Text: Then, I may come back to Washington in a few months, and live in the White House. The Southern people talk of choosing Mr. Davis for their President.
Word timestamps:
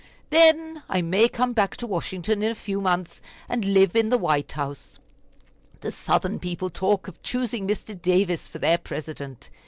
Then, 0.31 0.81
I 0.89 1.03
may 1.03 1.29
come 1.29 1.53
back 1.53 1.77
to 1.77 1.85
Washington 1.85 2.41
in 2.41 2.49
a 2.49 2.55
few 2.55 2.81
months, 2.81 3.21
and 3.47 3.63
live 3.65 3.95
in 3.95 4.09
the 4.09 4.17
White 4.17 4.53
House. 4.53 4.97
The 5.81 5.91
Southern 5.91 6.39
people 6.39 6.71
talk 6.71 7.07
of 7.07 7.21
choosing 7.21 7.67
Mr. 7.67 8.01
Davis 8.01 8.47
for 8.47 8.57
their 8.57 8.79
President. 8.79 9.51